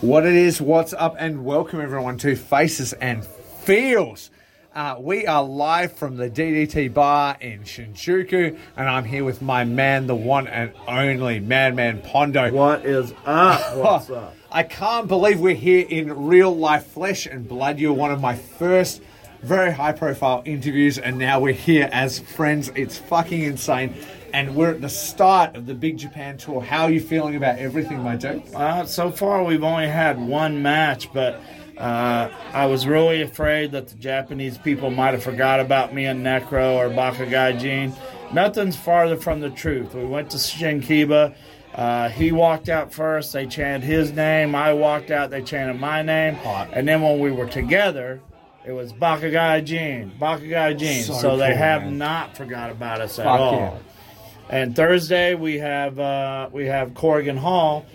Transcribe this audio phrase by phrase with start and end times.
[0.00, 4.30] What it is, what's up, and welcome everyone to Faces and Feels.
[4.74, 9.64] Uh, we are live from the DDT bar in Shinjuku, and I'm here with my
[9.64, 12.50] man, the one and only Madman Pondo.
[12.50, 13.60] What is up?
[13.76, 14.34] What's up?
[14.50, 17.78] I can't believe we're here in real life flesh and blood.
[17.78, 19.02] You're one of my first
[19.42, 22.70] very high profile interviews, and now we're here as friends.
[22.74, 23.94] It's fucking insane.
[24.32, 26.60] And we're at the start of the Big Japan tour.
[26.62, 28.42] How are you feeling about everything, my dude?
[28.54, 31.40] Uh, so far, we've only had one match, but
[31.76, 36.24] uh, I was really afraid that the Japanese people might have forgot about me and
[36.24, 37.92] Necro or Bakagaijin.
[38.32, 39.94] Nothing's farther from the truth.
[39.94, 41.34] We went to Shinkiba.
[41.74, 43.32] Uh, he walked out first.
[43.32, 44.54] They chanted his name.
[44.54, 45.30] I walked out.
[45.30, 46.34] They chanted my name.
[46.36, 46.68] Hot.
[46.72, 48.20] And then when we were together,
[48.64, 51.02] it was Bakagaijin, Bakagaijin.
[51.02, 51.98] So So, they have man.
[51.98, 53.52] not forgot about us at Fuck all.
[53.54, 53.72] yeah.
[54.50, 57.86] And Thursday we have uh, we have Korakuen Hall,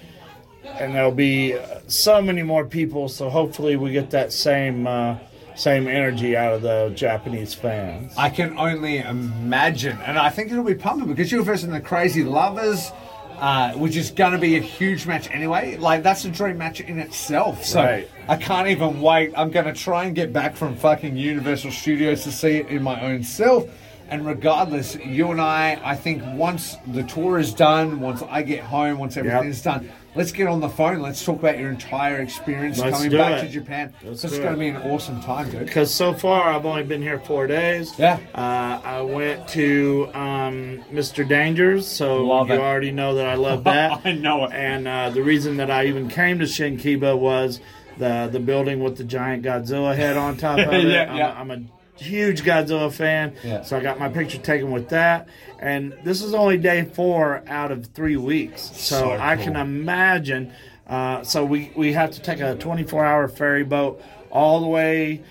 [0.63, 3.09] and there'll be so many more people.
[3.09, 5.17] So hopefully we get that same uh,
[5.55, 8.13] same energy out of the Japanese fans.
[8.17, 12.23] I can only imagine, and I think it'll be pumping because you're versus the Crazy
[12.23, 12.89] Lovers,
[13.37, 15.75] uh, which is going to be a huge match anyway.
[15.75, 17.65] Like that's a dream match in itself.
[17.65, 18.09] So Right.
[18.29, 19.33] I can't even wait.
[19.35, 22.81] I'm going to try and get back from fucking Universal Studios to see it in
[22.81, 23.67] my own self.
[24.07, 28.63] And regardless, you and I, I think once the tour is done, once I get
[28.63, 30.99] home, once everything's done, let's get on the phone.
[30.99, 33.47] Let's talk about your entire experience Let's coming back it.
[33.47, 33.93] to Japan.
[34.03, 35.65] Let's it's do going to be an awesome time, dude.
[35.65, 37.97] Because so far I've only been here four days.
[37.97, 38.19] Yeah.
[38.35, 41.27] Uh, I went to um, Mr.
[41.27, 42.59] Dangers, so Love you it.
[42.59, 44.01] already know that I love that.
[44.05, 44.53] I know it.
[44.53, 47.59] And uh, the reason that I even came to Shinkiba was
[47.97, 50.83] the the building with the giant Godzilla head on top of it.
[50.85, 51.31] Yeah, I'm, yeah.
[51.39, 51.61] I'm a
[51.97, 53.61] huge Godzilla fan, Yeah.
[53.63, 55.27] so I got my picture taken with that.
[55.59, 59.45] And this is only day four out of three weeks, so, So I cool.
[59.45, 60.51] can imagine.
[60.87, 65.21] Uh, so we we have to take a 24 hour ferry boat all the way.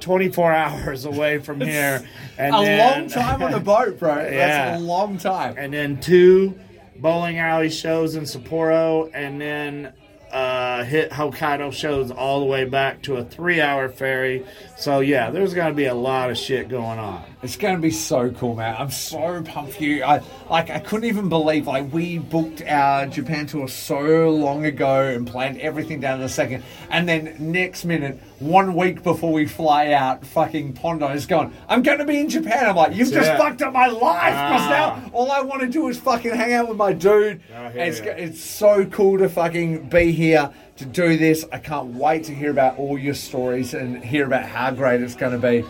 [0.00, 2.02] 24 hours away from here,
[2.36, 4.16] and a then, long time on the boat, bro.
[4.16, 4.30] Yeah.
[4.72, 5.54] That's a long time.
[5.56, 6.58] and then two
[6.96, 9.92] bowling alley shows in Sapporo, and then
[10.32, 14.44] uh, hit Hokkaido shows all the way back to a three-hour ferry.
[14.76, 17.22] So yeah, there's gonna be a lot of shit going on.
[17.42, 18.76] It's going to be so cool, man.
[18.78, 20.04] I'm so pumped for you.
[20.04, 20.70] I like.
[20.70, 25.58] I couldn't even believe like we booked our Japan tour so long ago and planned
[25.60, 30.24] everything down to the second, and then next minute, one week before we fly out,
[30.24, 31.52] fucking Pondo is gone.
[31.68, 32.64] I'm going to be in Japan.
[32.64, 35.00] I'm like, you've just fucked up my life because Ah.
[35.02, 37.40] now all I want to do is fucking hang out with my dude.
[37.52, 41.44] I And hear it's, it's so cool to fucking be here to do this.
[41.52, 45.14] I can't wait to hear about all your stories and hear about how great it's
[45.14, 45.64] going to be.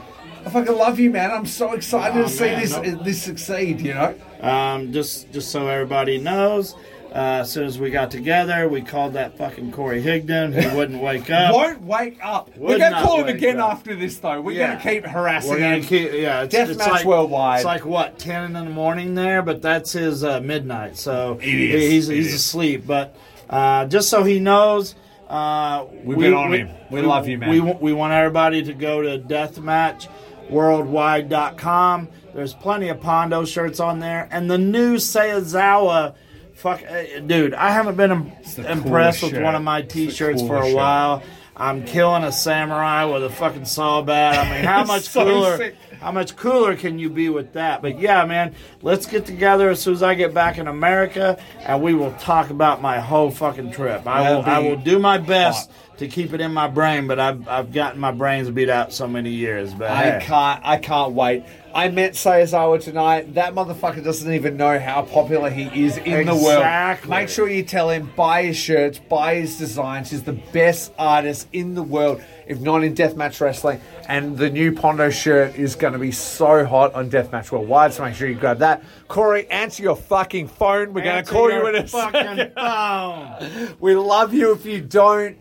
[0.45, 1.31] I fucking love you, man.
[1.31, 3.81] I'm so excited Oh, to see man, this no- this succeed.
[3.81, 6.75] You know, Um, just just so everybody knows.
[7.15, 10.59] Uh, as soon as we got together, we called that fucking Corey Higdon.
[10.59, 11.55] He wouldn't wake up.
[11.55, 12.49] won't wake up.
[12.57, 13.71] We're gonna call him again up.
[13.73, 14.41] after this, though.
[14.41, 14.79] We're Yeah.
[14.79, 15.85] gonna keep harassing We're gonna him.
[15.85, 17.57] keep, yeah, it's, it's like, worldwide.
[17.59, 21.53] It's like what ten in the morning there, but that's his uh, midnight, so is,
[21.91, 22.85] he's he's asleep.
[22.87, 23.15] But
[23.53, 24.95] uh, just so he knows,
[25.29, 26.71] uh, We've been on him.
[26.91, 27.51] We love you, man.
[27.51, 32.09] We, want- we want everybody to go to deathmatchworldwide.com.
[32.35, 36.15] There's plenty of Pondo shirts on there, and the new Sayazawa.
[36.55, 38.33] Fuck, uh, dude, I haven't been im-
[38.67, 40.75] impressed with one of my T-shirts for a shirt.
[40.77, 41.23] while.
[41.57, 44.47] I'm killing a samurai with a fucking saw bat.
[44.47, 45.57] I mean, how much So cooler?
[45.59, 45.77] sick.
[46.01, 47.81] How much cooler can you be with that?
[47.81, 51.81] But yeah, man, let's get together as soon as I get back in America, and
[51.81, 54.05] we will talk about my whole fucking trip.
[54.07, 54.43] I will.
[54.43, 55.92] I will do my best hot.
[55.99, 59.07] To keep it in my brain, but I've I've gotten my brains beat out so
[59.07, 59.75] many years.
[59.75, 60.27] But I hey.
[60.27, 60.61] can't.
[60.65, 61.45] I can't wait.
[61.75, 63.35] I met Sayazawa tonight.
[63.35, 66.59] That motherfucker doesn't even know how popular he is in the world.
[66.59, 67.11] Exactly.
[67.11, 70.11] Make sure you tell him buy his shirts, buy his designs.
[70.11, 73.81] He's the best artist in the world, if not in deathmatch wrestling.
[74.07, 77.95] And the new Pondo shirt is going to be so hot on Deathmatch Worldwide.
[77.95, 78.83] So make sure you grab that.
[79.09, 80.93] Corey, answer your fucking phone.
[80.93, 82.53] We're going to call you in a fucking second.
[82.55, 83.77] phone.
[83.81, 85.39] We love you if you don't.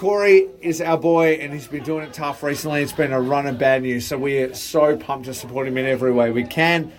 [0.00, 2.80] Corey is our boy, and he's been doing it tough recently.
[2.80, 5.84] It's been a run of bad news, so we're so pumped to support him in
[5.84, 6.90] every way we can.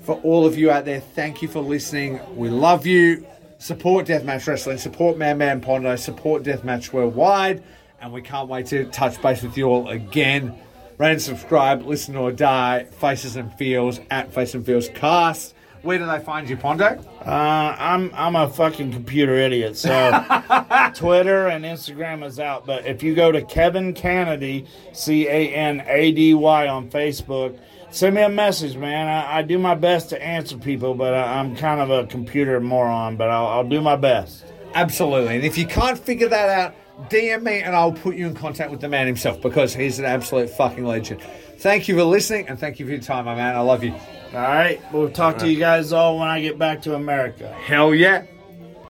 [0.00, 2.18] For all of you out there, thank you for listening.
[2.34, 3.24] We love you.
[3.58, 7.62] Support Deathmatch Wrestling, support Madman Pondo, support Deathmatch Worldwide,
[8.00, 10.58] and we can't wait to touch base with you all again.
[10.98, 15.54] Rate and subscribe, listen or die, Faces and Feels at Face and Feels Cast.
[15.88, 17.02] Where do they find you, Pondo?
[17.24, 17.30] Uh,
[17.78, 19.88] I'm I'm a fucking computer idiot, so
[20.94, 22.66] Twitter and Instagram is out.
[22.66, 27.58] But if you go to Kevin Canady, C A N A D Y on Facebook,
[27.88, 29.08] send me a message, man.
[29.08, 32.60] I, I do my best to answer people, but I, I'm kind of a computer
[32.60, 33.16] moron.
[33.16, 34.44] But I'll, I'll do my best.
[34.74, 35.36] Absolutely.
[35.36, 36.74] And if you can't figure that out,
[37.08, 40.04] DM me and I'll put you in contact with the man himself because he's an
[40.04, 41.22] absolute fucking legend.
[41.58, 43.56] Thank you for listening and thank you for your time, my man.
[43.56, 43.92] I love you.
[43.92, 44.80] All right.
[44.92, 47.52] We'll talk to you guys all when I get back to America.
[47.52, 48.24] Hell yeah.